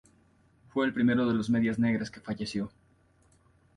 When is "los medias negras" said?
1.35-2.09